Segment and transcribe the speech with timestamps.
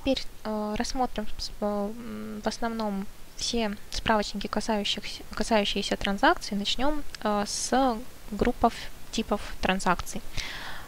[0.00, 1.26] теперь э, рассмотрим
[1.60, 1.90] э,
[2.42, 3.06] в основном
[3.36, 6.56] все справочники, касающихся, касающиеся транзакций.
[6.56, 7.96] Начнем э, с
[8.30, 8.74] группов
[9.10, 10.20] типов транзакций.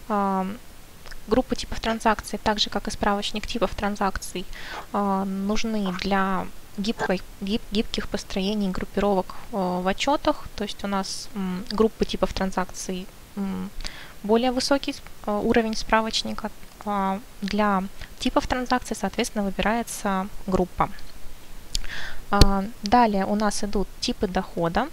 [0.09, 0.45] Э,
[1.29, 4.45] группы типов транзакций, так же как и справочник типов транзакций,
[4.92, 6.47] э, нужны для
[6.77, 10.47] гибкой, гиб, гибких построений группировок э, в отчетах.
[10.56, 13.06] То есть у нас м, группы типов транзакций
[14.22, 14.95] более высокий
[15.27, 16.51] э, уровень справочника.
[16.84, 17.83] Э, для
[18.19, 20.91] типов транзакций, соответственно, выбирается группа.
[22.30, 24.88] Э, далее у нас идут типы дохода.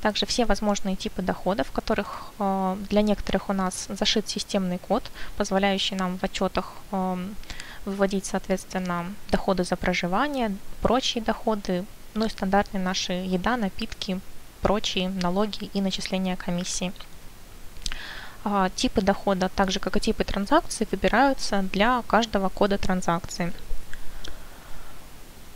[0.00, 5.10] Также все возможные типы доходов, в которых э, для некоторых у нас зашит системный код,
[5.36, 6.72] позволяющий нам в отчетах
[7.84, 14.20] выводить, соответственно, доходы за проживание, прочие доходы, ну и стандартные наши еда, напитки,
[14.60, 16.92] прочие налоги и начисления комиссии.
[18.44, 23.52] А, типы дохода, так же как и типы транзакций, выбираются для каждого кода транзакции.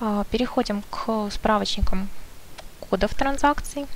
[0.01, 2.09] А, переходим к справочникам
[2.79, 3.87] кодов транзакций.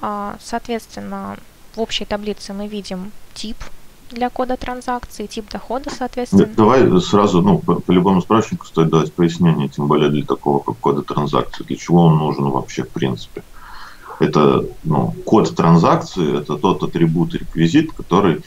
[0.00, 1.36] А, соответственно,
[1.74, 3.56] в общей таблице мы видим тип
[4.10, 6.46] для кода транзакции, тип дохода, соответственно.
[6.46, 10.76] Давай сразу, ну, по, по любому справочнику стоит дать пояснение, тем более для такого, как
[10.78, 11.64] кода транзакции.
[11.64, 13.42] Для чего он нужен вообще, в принципе?
[14.18, 18.42] Это, ну, код транзакции– это тот атрибут, реквизит, который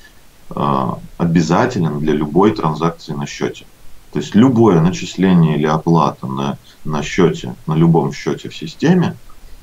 [0.50, 3.66] э, обязателен для любой транзакции на счете.
[4.12, 9.16] То есть любое начисление или оплата на, на счете, на любом счете в системе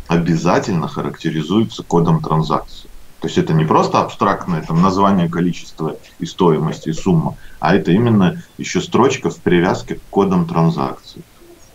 [0.06, 2.88] обязательно характеризуется кодом транзакции.
[3.20, 7.90] То есть это не просто абстрактное там, название, количество и стоимость и сумма, а это
[7.90, 11.22] именно еще строчка в привязке к кодам транзакций.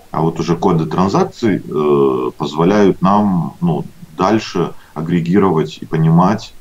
[0.09, 3.84] А вот уже коды транзакций э, позволяют нам ну,
[4.17, 6.53] дальше агрегировать и понимать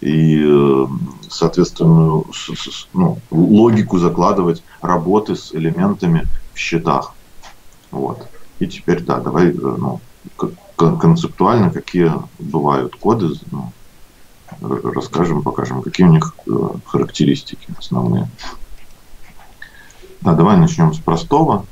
[0.00, 0.86] и э,
[1.28, 2.26] соответственную
[2.92, 7.14] ну, логику закладывать работы с элементами в счетах.
[7.90, 8.28] Вот.
[8.58, 10.00] И теперь, да, давай э, ну,
[10.76, 13.72] концептуально, какие бывают коды, ну,
[14.60, 16.50] расскажем, покажем, какие у них э,
[16.84, 18.28] характеристики основные.
[20.20, 21.66] Да, давай начнем с простого.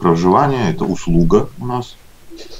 [0.00, 1.96] Проживание– это услуга у нас.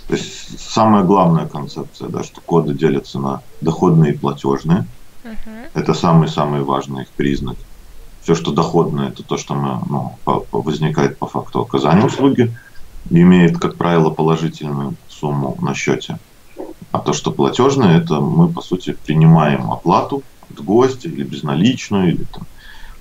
[0.09, 4.87] То есть самая главная концепция, да, что коды делятся на доходные и платежные.
[5.25, 5.69] Uh-huh.
[5.75, 7.57] Это самый-самый важный их признак.
[8.23, 12.55] Все, что доходное, это то, что мы, ну, по, по, возникает по факту оказания услуги,
[13.11, 16.19] имеет, как правило, положительную сумму на счете.
[16.93, 22.25] А то, что платежное, это мы, по сути, принимаем оплату от гостя или безналичную, или
[22.25, 22.47] там,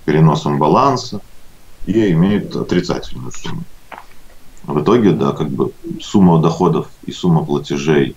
[0.06, 1.22] переносом баланса,
[1.86, 3.64] и имеет отрицательную сумму.
[4.64, 8.16] В итоге, да, как бы сумма доходов и сумма платежей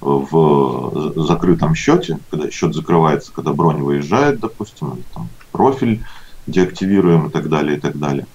[0.00, 6.02] в закрытом счете, когда счет закрывается, когда бронь выезжает, допустим, или там профиль
[6.46, 8.26] деактивируем и так далее, и так далее,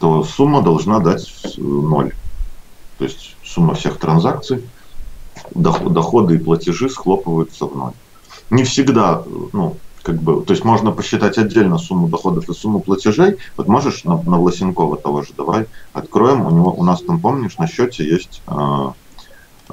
[0.00, 1.28] то сумма должна дать
[1.58, 2.12] ноль.
[2.98, 4.62] То есть сумма всех транзакций
[5.54, 7.92] доходы и платежи схлопываются в ноль.
[8.50, 13.38] Не всегда, ну, как бы, то есть можно посчитать отдельно сумму доходов и сумму платежей.
[13.56, 16.44] Вот можешь на, на Власенкова того же давай откроем.
[16.46, 18.90] У него, у нас там, помнишь, на счете есть э,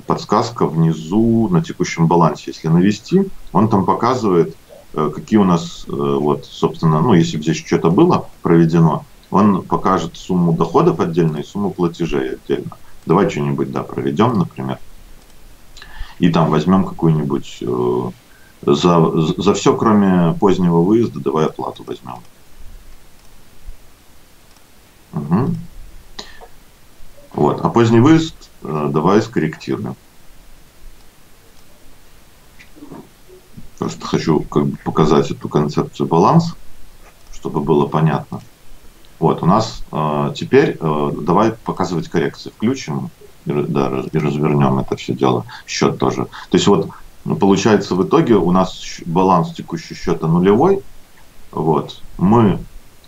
[0.08, 2.46] подсказка внизу на текущем балансе.
[2.48, 4.56] Если навести, он там показывает,
[4.94, 9.64] э, какие у нас, э, вот, собственно, ну, если бы здесь что-то было проведено, он
[9.64, 12.78] покажет сумму доходов отдельно и сумму платежей отдельно.
[13.06, 14.80] Давай что-нибудь, да, проведем, например
[16.22, 18.12] и там возьмем какую-нибудь э,
[18.62, 22.20] за, за все, кроме позднего выезда, давай оплату возьмем.
[25.14, 25.56] Угу.
[27.34, 27.62] Вот.
[27.62, 29.96] А поздний выезд э, давай скорректируем.
[33.80, 36.56] Просто хочу как бы показать эту концепцию баланс,
[37.34, 38.42] чтобы было понятно.
[39.20, 42.52] Вот, у нас э, теперь э, давай показывать коррекции.
[42.52, 43.10] Включим
[43.46, 46.26] да, и развернем это все дело, счет тоже.
[46.26, 46.90] То есть вот
[47.24, 50.82] ну, получается в итоге у нас баланс текущего счета нулевой,
[51.52, 52.60] вот, мы,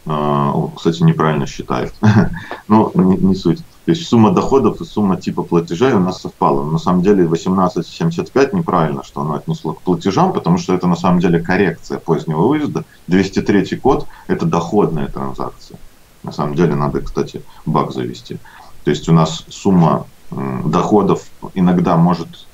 [0.06, 1.94] э, кстати, неправильно считает,
[2.68, 3.63] но не, не суть.
[3.86, 6.63] То есть сумма доходов и сумма типа платежей у нас совпала.
[6.69, 11.19] На самом деле 18,75 неправильно, что оно отнесло к платежам, потому что это на самом
[11.19, 12.86] деле коррекция позднего выезда.
[13.07, 15.80] 203 код– это доходная транзакция.
[16.24, 18.38] На самом деле надо, кстати, баг завести.
[18.86, 22.48] То есть у нас сумма доходов иногда может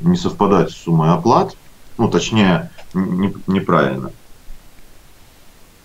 [0.00, 1.56] не совпадать с суммой оплат,
[1.98, 4.12] ну, точнее, не, неправильно.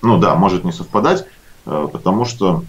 [0.02, 1.26] Ну да, может не совпадать,
[1.66, 2.64] э, потому что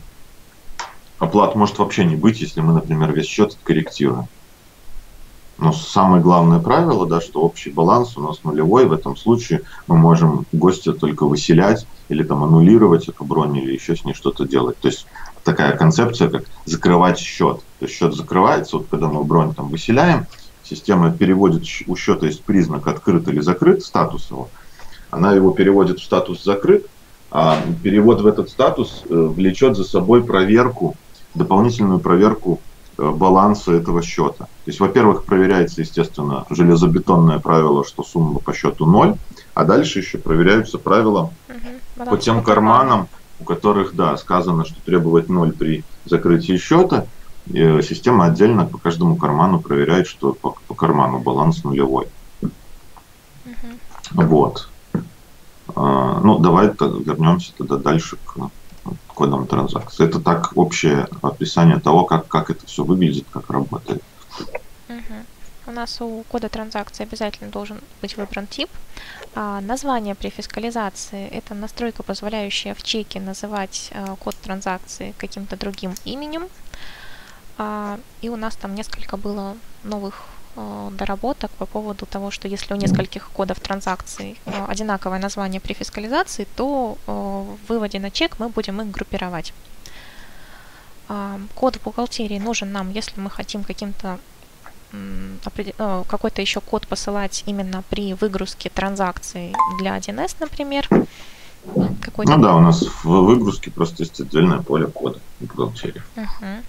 [1.18, 4.26] оплат может вообще не быть, если мы, например, весь счет корректируем.
[5.56, 8.86] Но самое главное правило, да, что общий баланс у нас нулевой.
[8.86, 13.94] В этом случае мы можем гостя только выселять или там аннулировать эту бронь или еще
[13.94, 14.78] с ней что-то делать.
[14.78, 15.06] То есть
[15.44, 17.58] такая концепция, как закрывать счет.
[17.78, 20.26] То есть счет закрывается, вот когда мы бронь там выселяем,
[20.64, 24.48] система переводит, у счета есть признак открыт или закрыт, статус его.
[25.10, 26.86] Она его переводит в статус закрыт,
[27.30, 30.96] а перевод в этот статус э, влечет за собой проверку,
[31.34, 32.60] дополнительную проверку
[32.96, 34.44] э, баланса этого счета.
[34.44, 39.16] То есть, во-первых, проверяется, естественно, железобетонное правило, что сумма по счету ноль,
[39.52, 43.08] а дальше еще проверяются правила угу, по тем карманам,
[43.40, 47.06] у которых, да, сказано, что требовать ноль при закрытии счета,
[47.46, 52.08] и система отдельно по каждому карману проверяет, что по, по карману баланс нулевой.
[52.42, 54.22] Угу.
[54.22, 54.68] Вот.
[55.74, 58.50] А, ну, давай вернемся тогда дальше к
[59.08, 60.06] кодам транзакций.
[60.06, 64.02] Это так общее описание того, как, как это все выглядит, как работает.
[64.88, 65.14] Угу.
[65.66, 68.68] У нас у кода транзакции обязательно должен быть выбран тип.
[69.34, 75.94] А, название при фискализации– это настройка, позволяющая в чеке называть а, код транзакции каким-то другим
[76.04, 76.48] именем.
[77.56, 80.24] А, и у нас там несколько было новых
[80.56, 85.74] а, доработок по поводу того, что если у нескольких кодов транзакций а, одинаковое название при
[85.74, 89.52] фискализации, то в выводе на чек мы будем их группировать.
[91.54, 94.18] Код в бухгалтерии нужен нам, если мы хотим каким-то
[95.26, 100.88] какой-то еще код посылать именно при выгрузке транзакций для 1С, например.
[101.74, 106.02] Ну да, у нас в выгрузке просто есть отдельное поле кода в бухгалтерии.
[106.14, 106.62] Uh-huh.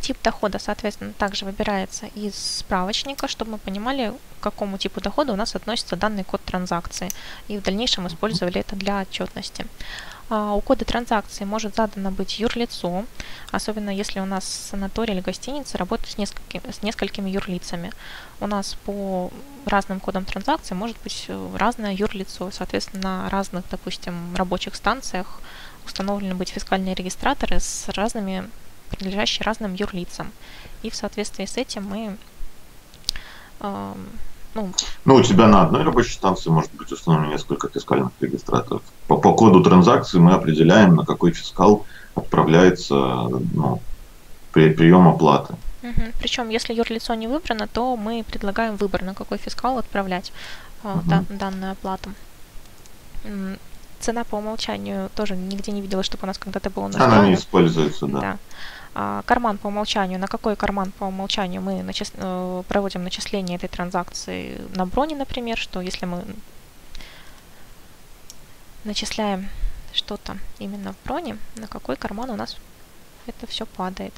[0.00, 5.36] Тип дохода, соответственно, также выбирается из справочника, чтобы мы понимали, к какому типу дохода у
[5.36, 7.10] нас относится данный код транзакции,
[7.48, 9.66] и в дальнейшем использовали это для отчетности.
[10.30, 13.04] А, у кода транзакции может задано быть юрлицо,
[13.50, 17.92] особенно если у нас санаторий или гостиница работает с несколькими, с несколькими юрлицами.
[18.40, 19.30] У нас по
[19.66, 25.40] разным кодам транзакции может быть э, разное юрлицо, соответственно, на разных, допустим, рабочих станциях
[25.84, 28.48] установлены быть фискальные регистраторы с разными
[28.90, 30.32] принадлежащие разным юрлицам.
[30.82, 32.16] И в соответствии с этим мы
[33.60, 33.94] э,
[34.54, 34.72] ну,
[35.04, 38.82] ну, у тебя на одной рабочей станции может быть установлено несколько фискальных регистраторов.
[39.06, 43.80] По, по коду транзакции мы определяем, на какой фискал отправляется ну,
[44.52, 45.54] при, прием оплаты.
[45.82, 46.02] Угу.
[46.18, 50.32] Причем, если юрлицо не выбрано, то мы предлагаем выбор, на какой фискал отправлять
[50.82, 51.00] угу.
[51.04, 52.10] дан, данную оплату
[54.00, 57.04] цена по умолчанию тоже нигде не видела, чтобы у нас когда-то настроено.
[57.04, 58.20] Она не используется, да.
[58.20, 58.38] да.
[58.94, 62.12] А, карман по умолчанию, на какой карман по умолчанию мы начис...
[62.14, 66.24] Э, проводим начисление этой транзакции на броне, например, что если мы
[68.84, 69.48] начисляем
[69.92, 72.56] что-то именно в броне, на какой карман у нас
[73.26, 74.14] это все падает.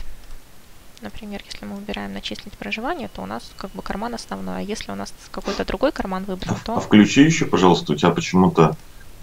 [1.02, 4.92] Например, если мы выбираем начислить проживание, то у нас как бы карман основной, а если
[4.92, 6.76] у нас какой-то другой карман выбран, то...
[6.76, 8.76] А включи еще, пожалуйста, у тебя почему-то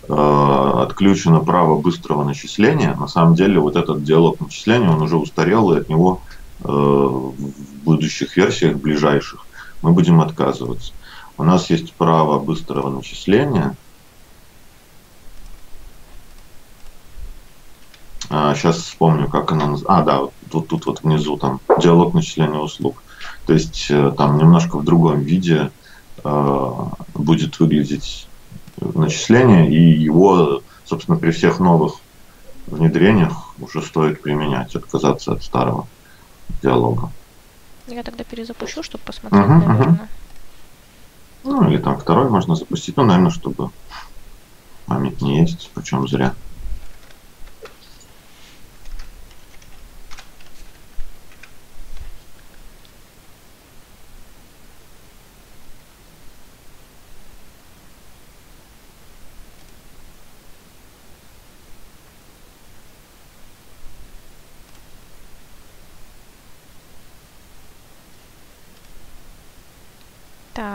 [0.08, 2.96] отключено право быстрого начисления.
[2.96, 6.22] На самом деле вот этот диалог начисления, он уже устарел, и от него
[6.64, 7.34] э, в
[7.84, 9.46] будущих версиях, ближайших,
[9.82, 10.94] мы будем отказываться.
[11.38, 13.76] У нас есть право быстрого начисления.
[18.30, 19.76] А, сейчас вспомню, как она.
[19.88, 20.20] А, да,
[20.52, 23.02] вот тут вот внизу там диалог начисления услуг.
[23.46, 25.72] То есть э, там немножко в другом виде
[26.24, 26.74] э,
[27.16, 28.29] будет выглядеть
[28.80, 31.96] начисления, и его, собственно, при всех новых
[32.68, 35.88] внедрениях уже стоит применять, отказаться от старого
[36.62, 37.12] диалога.
[37.88, 39.94] Я тогда перезапущу, чтобы посмотреть, uh-huh, наверное.
[39.96, 40.08] Uh-huh.
[41.44, 43.72] Ну, или там второй можно запустить, ну, наверное, чтобы
[44.86, 46.36] память не есть, причем зря.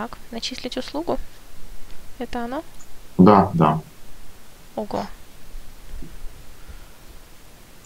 [0.04, 1.18] Так, начислить услугу?
[2.18, 2.62] Это оно?
[3.16, 3.80] Да, да.
[4.76, 5.06] Ого.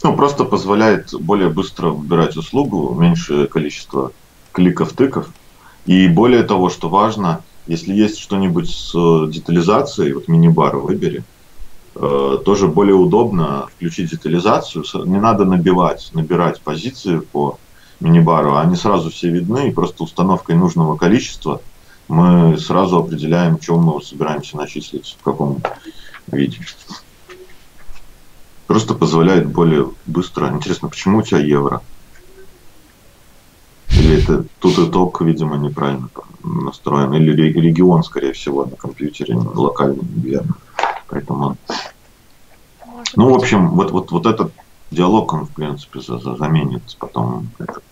[0.02, 4.10] Ну, просто позволяет более быстро выбирать услугу, меньшее количество
[4.50, 5.28] кликов, тыков.
[5.86, 11.22] И более того, что важно, если есть что-нибудь с детализацией, вот мини-бар выбери,
[11.94, 14.84] э, тоже более удобно включить детализацию.
[15.04, 17.60] Не надо набивать, набирать позиции по
[18.00, 21.60] мини-бару, они сразу все видны, и просто установкой нужного количества–
[22.08, 25.62] мы сразу определяем, чем мы собираемся начислить, в каком
[26.26, 26.58] виде.
[28.66, 30.48] Просто позволяет более быстро.
[30.48, 31.82] Интересно, почему у тебя евро?
[33.90, 36.08] Или это тут итог, видимо, неправильно
[36.42, 37.12] настроен.
[37.14, 40.54] Или регион, скорее всего, на компьютере локальный, верно.
[41.08, 41.56] Поэтому...
[41.56, 44.52] Может ну, в общем, вот, вот, вот этот
[44.90, 47.82] диалог, он, в принципе, за, за, заменит потом этот,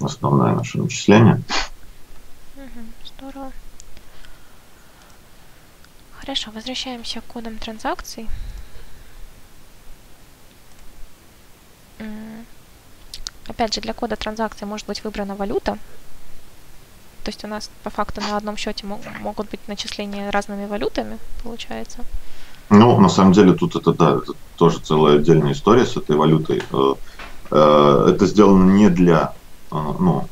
[0.00, 1.42] основное наше начисление.
[6.36, 8.28] Хорошо, возвращаемся к кодам транзакций.
[13.48, 15.78] Опять же, для кода транзакции может быть выбрана валюта.
[17.24, 18.84] То есть у нас по факту на одном счете
[19.20, 22.00] могут быть начисления разными валютами, получается.
[22.68, 26.62] Ну, на самом деле, тут это, да, это тоже целая отдельная история с этой валютой.
[26.70, 26.94] Э,
[27.50, 29.32] э, это сделано не для,
[29.70, 30.28] э, ну,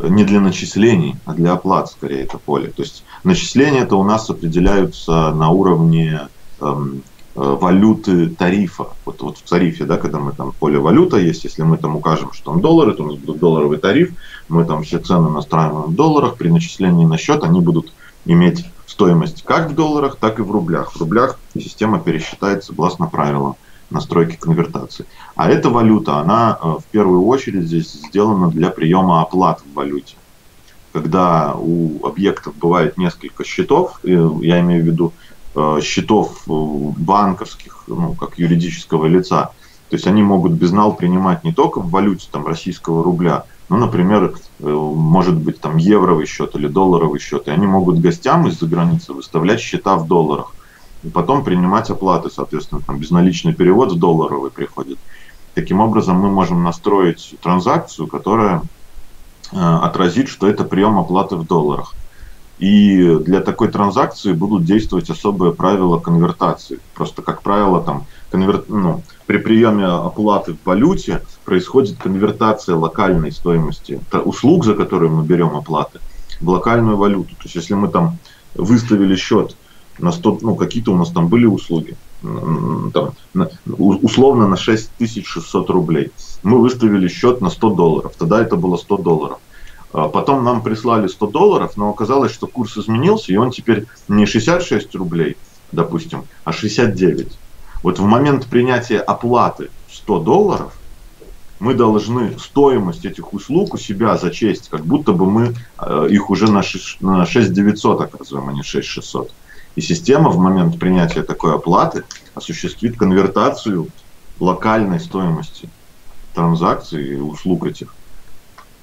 [0.00, 2.68] не для начислений, а для оплат, скорее, это поле.
[2.68, 6.28] То есть начисления это у нас определяются на уровне
[6.60, 7.02] эм,
[7.34, 8.88] валюты тарифа.
[9.04, 12.32] Вот, вот в тарифе, да, когда мы там поле валюта есть, если мы там укажем,
[12.32, 14.12] что он доллары, то у нас будет долларовый тариф,
[14.48, 17.92] мы там все цены настраиваем в долларах, при начислении на счет они будут
[18.24, 20.92] иметь стоимость как в долларах, так и в рублях.
[20.92, 23.56] В рублях система пересчитает согласно правилам
[23.90, 25.06] настройки конвертации.
[25.34, 30.16] А эта валюта, она э, в первую очередь здесь сделана для приема оплат в валюте.
[30.92, 35.12] Когда у объектов бывает несколько счетов, я имею в виду
[35.54, 39.52] э, счетов э, банковских, ну, как юридического лица,
[39.88, 44.34] то есть они могут безнал принимать не только в валюте там, российского рубля, ну, например,
[44.60, 49.12] э, может быть там евровый счет или долларовый счет, и они могут гостям из-за границы
[49.12, 50.54] выставлять счета в долларах,
[51.02, 54.98] и потом принимать оплаты, соответственно, там безналичный перевод в долларовый приходит.
[55.54, 58.62] Таким образом, мы можем настроить транзакцию, которая
[59.52, 61.94] э, отразит, что это прием оплаты в долларах.
[62.58, 66.80] И для такой транзакции будут действовать особые правила конвертации.
[66.94, 68.64] Просто, как правило, там, конвер...
[68.66, 75.54] ну, при приеме оплаты в валюте происходит конвертация локальной стоимости услуг, за которые мы берем
[75.56, 76.00] оплаты,
[76.40, 77.30] в локальную валюту.
[77.36, 78.18] То есть, если мы там
[78.54, 79.56] выставили счет
[79.98, 83.12] на 100, ну, какие-то у нас там были услуги, там,
[83.66, 86.10] условно на 6600 рублей.
[86.42, 89.38] Мы выставили счет на 100 долларов, тогда это было 100 долларов.
[89.92, 94.26] А потом нам прислали 100 долларов, но оказалось, что курс изменился, и он теперь не
[94.26, 95.36] 66 рублей,
[95.72, 97.38] допустим, а 69.
[97.82, 100.78] Вот в момент принятия оплаты 100 долларов
[101.58, 106.50] мы должны стоимость этих услуг у себя зачесть, как будто бы мы э, их уже
[106.50, 109.32] на 6, на 6 900 оказываем, а не 6 600.
[109.78, 112.02] И система в момент принятия такой оплаты
[112.34, 113.86] осуществит конвертацию
[114.40, 115.70] локальной стоимости
[116.34, 117.94] транзакций и услуг этих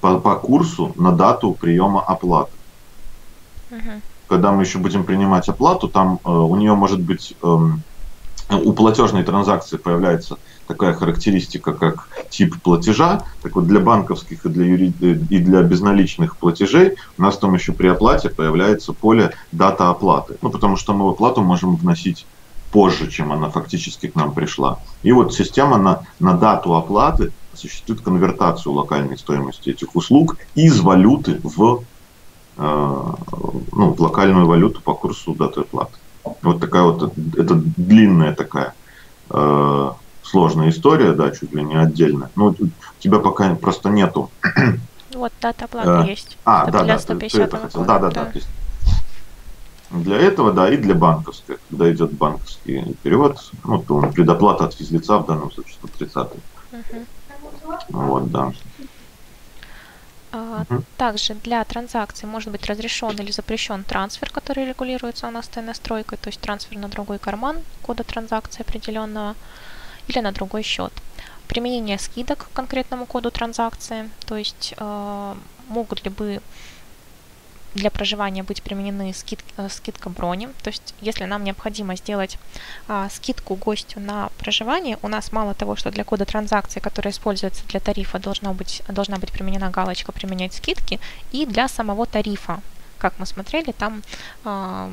[0.00, 2.52] по, по курсу на дату приема оплаты.
[3.70, 4.00] Угу.
[4.28, 7.58] Когда мы еще будем принимать оплату, там э, у нее может быть э,
[8.50, 13.22] у платежной транзакции появляется такая характеристика, как тип платежа.
[13.42, 14.92] Так вот, для банковских и для, юри...
[15.00, 20.36] и для безналичных платежей у нас там еще при оплате появляется поле дата оплаты.
[20.42, 22.26] Ну, потому что мы оплату можем вносить
[22.72, 24.78] позже, чем она фактически к нам пришла.
[25.02, 31.40] И вот система на, на дату оплаты осуществит конвертацию локальной стоимости этих услуг из валюты
[31.42, 31.84] в,
[32.58, 33.12] э,
[33.72, 35.94] ну, в локальную валюту по курсу даты оплаты.
[36.42, 38.74] Вот такая вот, это длинная такая
[39.30, 39.90] э,
[40.26, 42.30] сложная история, да, чуть ли не отдельная.
[42.36, 42.68] Ну, у
[42.98, 44.30] тебя пока просто нету.
[45.14, 46.36] Вот дата оплаты э, есть.
[46.44, 48.24] А, да, да, 150 ты, ты да, да, да, да.
[48.26, 48.48] То есть
[49.90, 51.58] для этого, да, и для банковской.
[51.70, 56.16] Когда идет банковский перевод, ну, то предоплата от физлица в данном случае 130.
[56.16, 57.06] Угу.
[57.90, 58.52] Вот, да.
[60.32, 65.62] Uh, также для транзакции может быть разрешен или запрещен трансфер, который регулируется у нас этой
[65.62, 69.34] настройкой, то есть трансфер на другой карман кода транзакции определенного
[70.08, 70.92] или на другой счет.
[71.48, 75.36] Применение скидок к конкретному коду транзакции, то есть uh,
[75.68, 76.40] могут ли бы
[77.76, 80.48] для проживания быть применены скид, э, скидка брони.
[80.62, 82.38] То есть, если нам необходимо сделать
[82.88, 87.66] а, скидку гостю на проживание, у нас мало того, что для кода транзакции, который используется
[87.66, 90.98] для тарифа, должна быть, должна быть применена галочка «Применять скидки»,
[91.32, 92.60] и для самого тарифа,
[92.98, 94.02] как мы смотрели, там
[94.44, 94.90] а,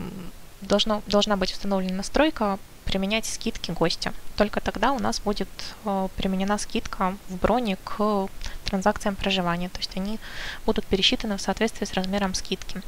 [0.68, 4.14] должно, должна быть установлена настройка применять скидки гостя.
[4.36, 5.50] Только тогда у нас будет
[5.86, 8.28] э, применена скидка в броне к
[8.66, 10.20] транзакциям проживания, то есть они
[10.66, 12.82] будут пересчитаны в соответствии с размером скидки.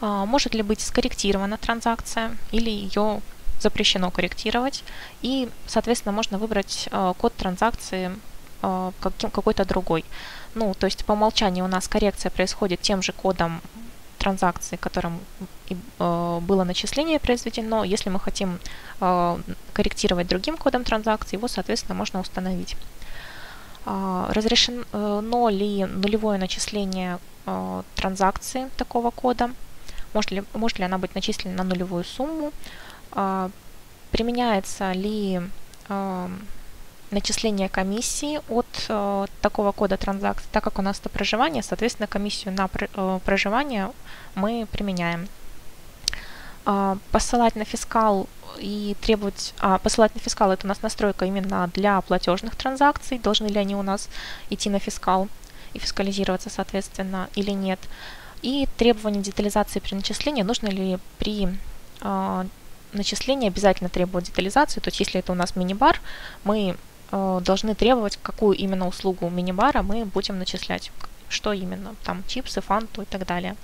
[0.00, 3.20] Э, может ли быть скорректирована транзакция или ее
[3.60, 4.84] запрещено корректировать,
[5.22, 8.12] и, соответственно, можно выбрать э, код транзакции
[8.62, 10.04] э, какой-то другой.
[10.54, 13.60] Ну, то есть по умолчанию у нас коррекция происходит тем же кодом
[14.24, 15.20] транзакции, которым
[15.98, 17.84] э, было начисление произведено.
[17.84, 18.58] Если мы хотим
[19.00, 19.38] э,
[19.74, 22.76] корректировать другим кодом транзакции, его, соответственно, можно установить.
[23.84, 27.18] разрешено ли нулевое начисление
[27.94, 29.50] транзакции такого кода,
[30.14, 32.52] может ли, может ли она быть начислена на нулевую сумму,
[34.10, 35.40] применяется ли
[37.14, 42.54] начисление комиссии от э, такого кода транзакции, так как у нас это проживание, соответственно, комиссию
[42.54, 43.90] на э, проживание
[44.34, 45.28] мы применяем.
[46.66, 48.28] Э, посылать на фискал
[48.58, 49.54] и требовать...
[49.58, 53.74] А, посылать на фискал это у нас настройка именно для платежных транзакций, должны ли они
[53.74, 54.08] у нас
[54.50, 55.28] идти на фискал
[55.72, 57.80] и фискализироваться, соответственно, или нет.
[58.42, 61.48] И требование детализации при начислении, нужно ли при
[62.00, 62.44] э,
[62.92, 66.00] начислении обязательно требовать детализацию, то есть если это у нас мини-бар,
[66.44, 66.76] мы
[67.10, 70.90] должны требовать, какую именно услугу мини-бара мы будем начислять.
[71.28, 73.56] Что именно, там чипсы, фанту и так далее.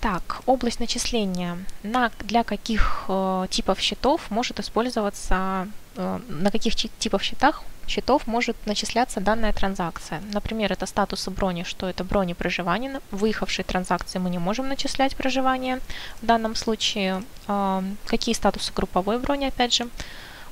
[0.00, 1.58] Так, область начисления.
[1.82, 8.56] На, для каких э, типов счетов может использоваться, э, на каких типов счетах, счетов может
[8.66, 10.22] начисляться данная транзакция.
[10.32, 13.00] Например, это статусы брони, что это брони проживания.
[13.10, 15.80] Выехавшие транзакции мы не можем начислять проживание.
[16.22, 19.88] В данном случае э, какие статусы групповой брони, опять же,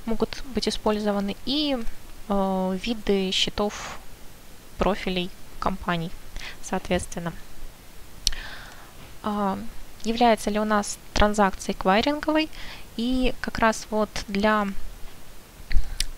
[0.07, 1.79] могут быть использованы и
[2.29, 3.99] э, виды счетов
[4.79, 6.11] профилей компаний,
[6.63, 7.33] соответственно.
[9.23, 9.57] Э,
[10.05, 12.49] является ли у нас транзакция эквайринговой
[12.97, 14.69] и как раз вот для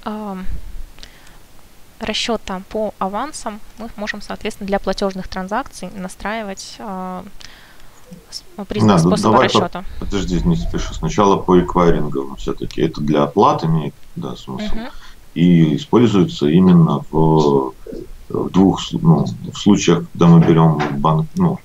[0.05, 0.37] э,
[2.01, 7.25] расчета по авансам мы можем, соответственно, для платежных транзакций настраивать э,
[8.69, 9.85] признак да, способа давай расчета.
[9.99, 10.95] По, подожди, не спеши.
[10.95, 12.83] Сначала по эквайрингам все-таки.
[12.83, 14.73] Это для оплаты имеет да, смысл.
[14.73, 14.81] Угу.
[15.35, 17.75] И используется именно в,
[18.29, 21.59] в двух ну, в случаях, когда мы берем банк, ну,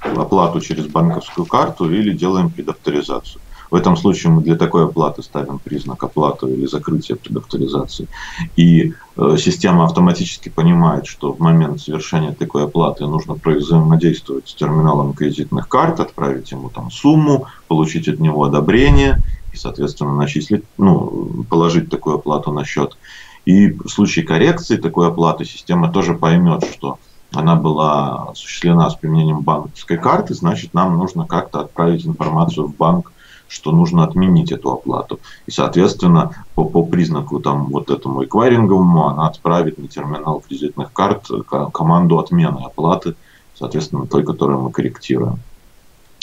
[0.00, 3.40] оплату через банковскую карту или делаем предавторизацию.
[3.74, 8.06] В этом случае мы для такой оплаты ставим признак оплаты или закрытия предавторизации.
[8.54, 15.12] И э, система автоматически понимает, что в момент совершения такой оплаты нужно взаимодействовать с терминалом
[15.12, 19.18] кредитных карт, отправить ему там сумму, получить от него одобрение
[19.52, 22.96] и, соответственно, начислить, ну, положить такую оплату на счет.
[23.44, 27.00] И в случае коррекции такой оплаты система тоже поймет, что
[27.32, 33.10] она была осуществлена с применением банковской карты, значит, нам нужно как-то отправить информацию в банк
[33.54, 35.20] что нужно отменить эту оплату.
[35.46, 41.28] И, соответственно, по, по признаку там, вот этому эквайринговому она отправит на терминал кредитных карт
[41.72, 43.14] команду отмены оплаты,
[43.54, 45.38] соответственно, той, которую мы корректируем.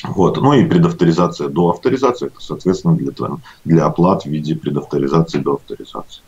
[0.03, 0.37] Вот.
[0.37, 3.13] Ну и предавторизация до авторизации, это, соответственно, для,
[3.63, 6.21] для оплат в виде предавторизации до авторизации.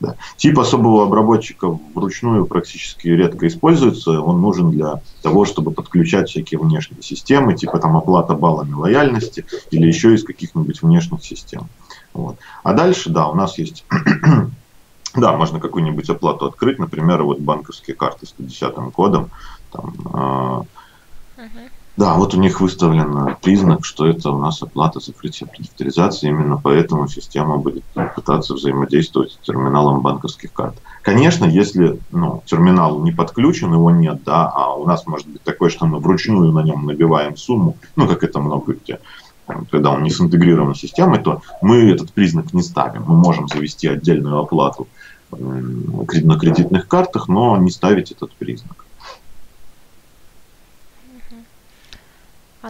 [0.00, 0.16] Да.
[0.36, 4.20] Тип особого обработчика вручную практически редко используется.
[4.22, 9.86] Он нужен для того, чтобы подключать всякие внешние системы, типа там оплата баллами лояльности или
[9.86, 11.68] еще из каких-нибудь внешних систем.
[12.14, 12.38] Вот.
[12.62, 13.84] А дальше, да, у нас есть
[15.14, 19.30] да, можно какую-нибудь оплату открыть, например, вот банковские карты с 110 кодом.
[19.70, 21.70] Там, э, uh-huh.
[22.00, 26.30] Да, вот у них выставлен признак, что это у нас оплата закрытия предавторизации.
[26.30, 27.84] Именно поэтому система будет
[28.16, 30.76] пытаться взаимодействовать с терминалом банковских карт.
[31.02, 35.68] Конечно, если ну, терминал не подключен, его нет, да, а у нас может быть такое,
[35.68, 38.98] что мы вручную на нем набиваем сумму, ну, как это много где,
[39.70, 43.04] когда он не синтегрирован с системой, то мы этот признак не ставим.
[43.06, 44.88] Мы можем завести отдельную оплату
[45.30, 48.86] на кредитных картах, но не ставить этот признак.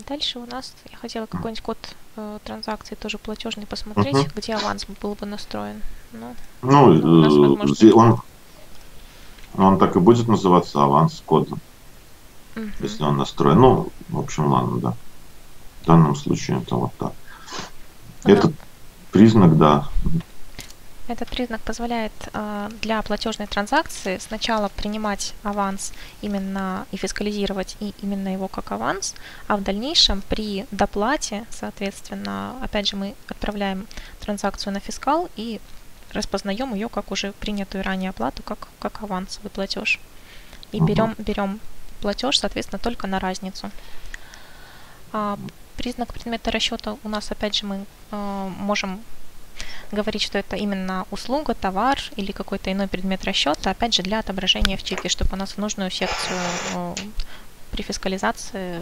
[0.01, 1.79] А дальше у нас, я хотела какой-нибудь код
[2.17, 4.33] э, транзакции тоже платежный посмотреть, uh-huh.
[4.35, 5.83] где аванс был бы настроен.
[6.13, 8.21] Ну, ну э, он,
[9.57, 11.61] он так и будет называться аванс кодом,
[12.55, 12.71] uh-huh.
[12.81, 13.61] если он настроен.
[13.61, 14.95] Ну, в общем, ладно, да.
[15.83, 17.13] В данном случае это вот так.
[18.25, 18.33] Uh-huh.
[18.33, 18.55] Этот
[19.11, 19.89] признак, да.
[21.11, 25.92] Этот признак позволяет э, для платежной транзакции сначала принимать аванс
[26.23, 29.16] именно и фискализировать и именно его как аванс,
[29.49, 33.88] а в дальнейшем при доплате, соответственно, опять же мы отправляем
[34.20, 35.61] транзакцию на фискал и
[36.12, 39.99] распознаем ее как уже принятую ранее оплату, как, как авансовый платеж.
[40.70, 40.87] И uh-huh.
[40.87, 41.61] берем, берем
[42.01, 43.73] платеж, соответственно, только на разницу.
[45.12, 45.37] А,
[45.77, 49.01] признак предмета расчета у нас, опять же, мы э, можем
[49.92, 54.76] говорить, что это именно услуга, товар или какой-то иной предмет расчета, опять же, для отображения
[54.76, 56.38] в чеке, чтобы у нас в нужную секцию
[56.74, 56.94] э,
[57.70, 58.81] при фискализации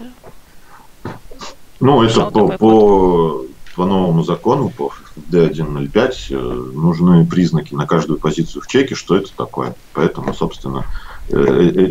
[1.81, 3.45] ну, это по, по,
[3.77, 4.93] по новому закону, по
[5.31, 6.37] D105, э,
[6.75, 9.75] нужны признаки на каждую позицию в чеке, что это такое.
[9.93, 10.85] Поэтому, собственно,
[11.29, 11.37] э,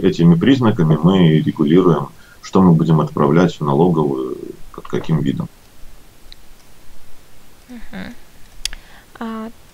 [0.03, 2.09] этими признаками мы регулируем,
[2.41, 4.37] что мы будем отправлять в налоговую,
[4.73, 5.47] под каким видом.
[7.69, 8.13] Uh-huh.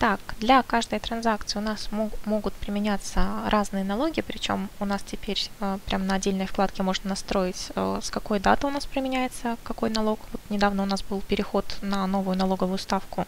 [0.04, 5.40] Так, для каждой транзакции у нас мог, могут применяться разные налоги, причем у нас теперь
[5.62, 9.90] э, прямо на отдельной вкладке можно настроить, э, с какой даты у нас применяется какой
[9.90, 10.20] налог.
[10.34, 13.26] Вот недавно у нас был переход на новую налоговую ставку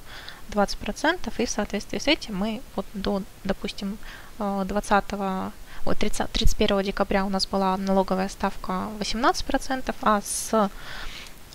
[0.50, 3.98] 20%, и в соответствии с этим мы вот до, допустим,
[4.38, 5.52] 20 э,
[5.86, 10.70] вот 30, 31 декабря у нас была налоговая ставка 18%, а с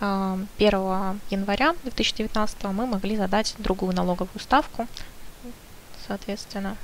[0.00, 4.86] 1 января 2019 мы могли задать другую налоговую ставку,
[6.06, 6.76] соответственно.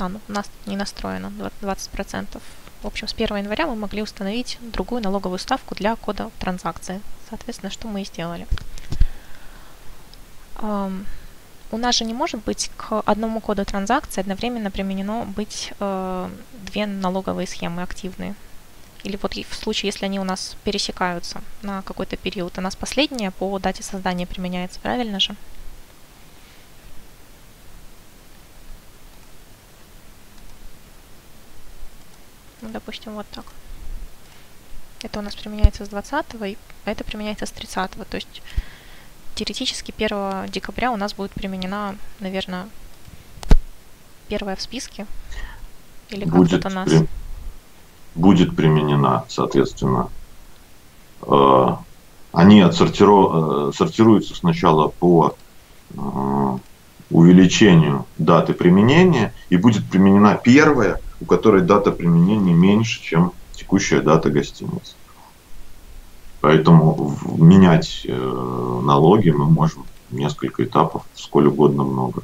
[0.00, 2.40] А, ну, у нас не настроено 20%.
[2.82, 7.00] В общем, с 1 января мы могли установить другую налоговую ставку для кода транзакции.
[7.30, 8.46] Соответственно, что мы и сделали.
[10.56, 11.06] Um,
[11.70, 16.30] у нас же не может быть к одному коду транзакции одновременно применено быть э,
[16.66, 18.36] две налоговые схемы активные.
[19.04, 23.30] Или вот в случае, если они у нас пересекаются на какой-то период, у нас последняя
[23.30, 25.36] по дате создания применяется, правильно же?
[32.62, 33.44] Ну, допустим, вот так.
[35.02, 38.06] Это у нас применяется с 20 и это применяется с 30 -го.
[38.06, 38.40] То есть
[39.34, 42.70] теоретически 1 декабря у нас будет применена, наверное,
[44.28, 45.06] первая в списке.
[46.08, 46.90] Или как будет, у нас?
[48.14, 50.08] Будет применена, соответственно.
[51.22, 51.76] Э,
[52.32, 53.68] они отсортиру...
[53.68, 55.34] Э, сортируются сначала по
[55.90, 56.58] э,
[57.10, 64.30] увеличению даты применения, и будет применена первая, у которой дата применения меньше, чем текущая дата
[64.30, 64.94] гостиницы.
[66.40, 72.22] Поэтому менять налоги мы можем несколько этапов, сколь угодно много.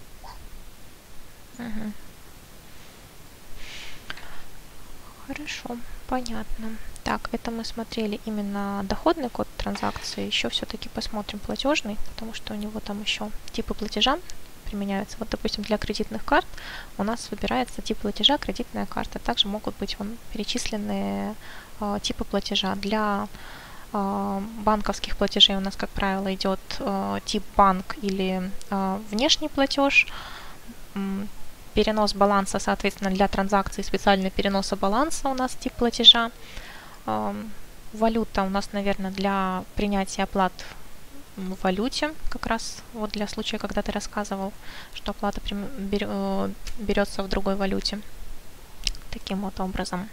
[5.31, 5.77] Хорошо,
[6.09, 6.71] понятно.
[7.05, 10.27] Так, это мы смотрели именно доходный код транзакции.
[10.27, 14.19] Еще все-таки посмотрим платежный, потому что у него там еще типы платежа
[14.69, 15.17] применяются.
[15.21, 16.47] Вот, допустим, для кредитных карт
[16.99, 19.21] у нас выбирается тип платежа кредитная карта.
[19.21, 21.37] Также могут быть вон, перечислены
[21.81, 22.75] э, типы платежа.
[22.75, 23.29] Для
[23.93, 30.09] э, банковских платежей у нас, как правило, идет э, тип банк или э, внешний платеж.
[31.75, 36.31] Перенос баланса, соответственно, для транзакций специальный переноса баланса у нас тип платежа.
[37.93, 40.53] Валюта у нас, наверное, для принятия оплат
[41.37, 44.53] в валюте, как раз вот для случая, когда ты рассказывал,
[44.95, 48.01] что оплата э, берется в другой валюте.
[49.11, 50.09] Таким вот образом.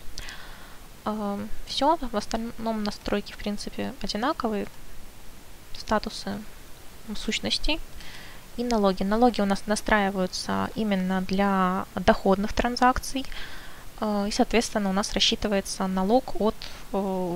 [1.05, 4.67] Э, Все, в остальном настройки, в принципе, одинаковые.
[5.77, 6.39] Статусы
[7.15, 7.79] сущностей
[8.57, 9.03] и налоги.
[9.03, 13.25] Налоги у нас настраиваются именно для доходных транзакций.
[14.01, 16.55] Э, и, соответственно, у нас рассчитывается налог от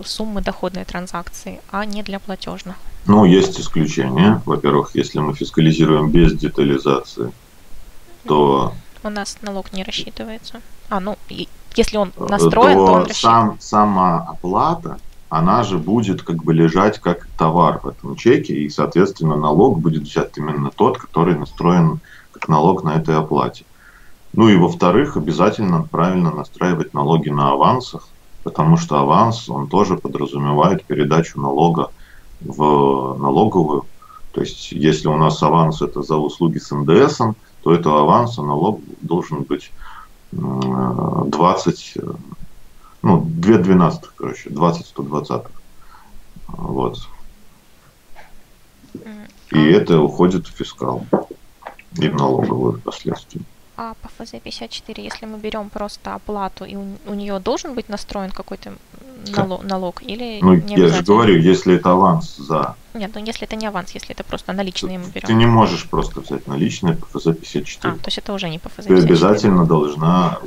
[0.05, 2.77] суммы доходной транзакции, а не для платежных.
[3.05, 4.41] Ну, есть исключения.
[4.45, 7.31] Во-первых, если мы фискализируем без детализации,
[8.25, 8.73] то...
[9.03, 10.61] У нас налог не рассчитывается.
[10.89, 11.17] А, ну,
[11.75, 14.99] если он э, настроен, то, то он сам, Сама оплата,
[15.31, 20.03] она же будет как бы лежать как товар в этом чеке, и, соответственно, налог будет
[20.03, 22.01] взят именно тот, который настроен
[22.33, 23.63] как налог на этой оплате.
[24.33, 28.09] Ну и во-вторых, обязательно правильно настраивать налоги на авансах,
[28.43, 31.91] потому что аванс, он тоже подразумевает передачу налога
[32.41, 33.85] в налоговую.
[34.33, 37.21] То есть, если у нас аванс это за услуги с НДС,
[37.63, 39.71] то этого аванса налог должен быть
[40.33, 41.97] 20,
[43.01, 45.43] ну, 2 12, короче, 20 120.
[46.47, 46.97] Вот.
[49.51, 51.05] И это уходит в фискал
[51.97, 53.41] и в налоговую впоследствии.
[53.77, 58.31] А по ФЗ-54, если мы берем просто оплату, и у, у нее должен быть настроен
[58.31, 58.73] какой-то
[59.35, 62.75] налог, налог или Ну, не я же говорю, если это аванс за...
[62.93, 65.27] Нет, ну если это не аванс, если это просто наличные мы берем.
[65.27, 67.79] Ты не можешь просто взять наличные по ФЗ-54.
[67.83, 68.87] А, то есть это уже не по ФЗ-54.
[68.87, 70.39] Ты обязательно должна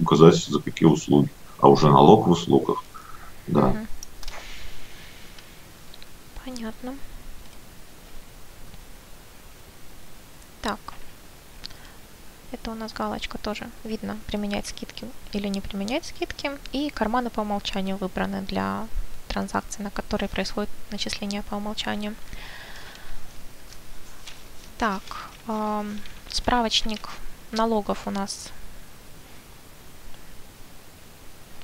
[0.00, 1.28] указать, за какие услуги.
[1.60, 2.82] А уже налог в услугах,
[3.46, 3.74] да.
[6.44, 6.94] Понятно.
[10.62, 10.78] Так.
[12.52, 13.68] Это у нас галочка тоже.
[13.84, 16.50] Видно, применять скидки или не применять скидки.
[16.72, 18.88] И карманы по умолчанию выбраны для
[19.28, 22.14] транзакций, на которые происходит начисление по умолчанию.
[24.78, 25.02] Так,
[26.28, 27.10] справочник
[27.52, 28.48] налогов у нас,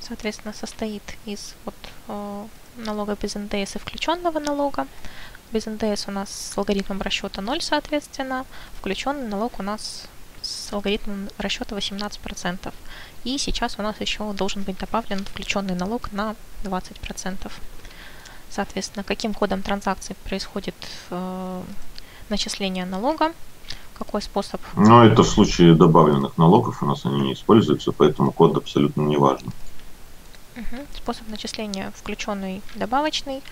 [0.07, 1.75] соответственно, состоит из вот,
[2.09, 4.87] э, налога без НДС и включенного налога.
[5.53, 8.45] Без НДС у нас с алгоритмом расчета 0, соответственно.
[8.79, 10.07] Включенный налог у нас
[10.43, 12.73] с алгоритмом расчета 18%.
[13.25, 17.51] И сейчас у нас еще должен быть добавлен включенный налог на 20%.
[18.51, 20.75] Соответственно, каким кодом транзакции происходит
[21.11, 21.63] э,
[22.29, 23.33] начисление налога?
[23.99, 24.61] какой способ?
[24.77, 29.17] Ну, это в случае добавленных налогов у нас они не используются, поэтому код абсолютно не
[29.17, 29.53] важен.
[30.57, 30.87] Угу.
[30.97, 33.43] Способ начисления включенный, добавочный.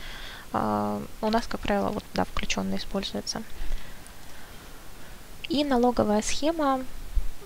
[0.53, 3.43] Uh, у нас, как правило, вот да, включенный используется.
[5.49, 6.85] И налоговая схема.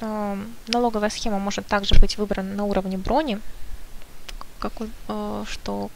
[0.01, 3.40] Uh, налоговая схема может также быть выбрана на уровне брони,
[4.61, 5.90] какой, uh, что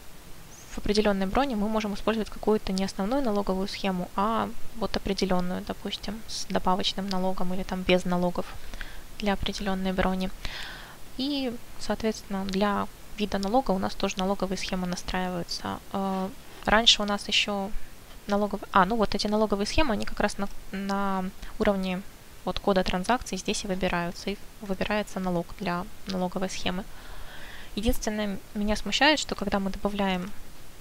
[0.73, 6.21] в определенной броне мы можем использовать какую-то не основную налоговую схему, а вот определенную, допустим,
[6.29, 8.47] с добавочным налогом или там без налогов
[9.19, 10.31] для определенной брони.
[11.19, 15.79] И, соответственно, для вида налога у нас тоже налоговые схемы настраиваются.
[15.93, 16.29] Э,
[16.65, 17.71] раньше у нас еще
[18.27, 18.69] налоговые...
[18.73, 21.25] А, ну вот эти налоговые схемы, они как раз на, на
[21.59, 22.03] уровне
[22.45, 24.31] вот кода транзакций здесь и выбираются.
[24.31, 26.85] И выбирается налог для налоговой схемы.
[27.75, 30.31] Единственное, меня смущает, что когда мы добавляем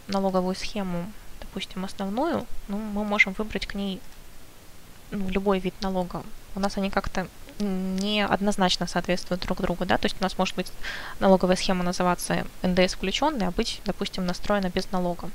[0.08, 4.02] налоговую схему, допустим, основную, ну, мы можем выбрать к ней
[5.12, 6.24] ну, любой вид налога.
[6.56, 7.28] У нас они как-то
[7.62, 10.72] не однозначно соответствуют друг другу, да, то есть у нас может быть
[11.20, 15.30] налоговая схема называться НДС включенная, а быть, допустим, настроена без налога.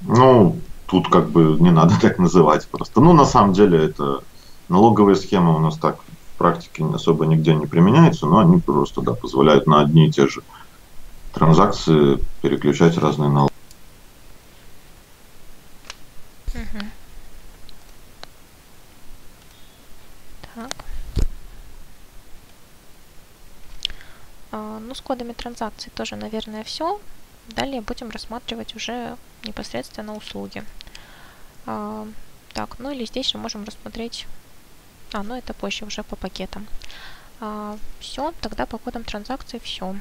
[0.00, 3.00] Ну, тут как бы не надо так называть просто.
[3.00, 4.22] Ну, на самом деле, это
[4.68, 5.98] налоговая схема у нас так
[6.34, 10.28] в практике особо нигде не применяется, но они просто, да, позволяют на одни и те
[10.28, 10.42] же
[11.32, 13.52] транзакции переключать разные налоги.
[24.78, 27.00] Ну, с кодами транзакций тоже, наверное, все.
[27.48, 30.64] Далее будем рассматривать уже непосредственно услуги.
[31.66, 32.06] А,
[32.52, 34.26] так, ну или здесь же можем рассмотреть...
[35.12, 36.66] А, ну это позже уже по пакетам.
[37.40, 39.96] А, все, тогда по кодам транзакций все.